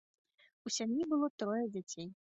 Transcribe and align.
У 0.69 0.73
сям'і 0.77 1.03
было 1.11 1.29
трое 1.43 1.63
дзяцей. 1.77 2.13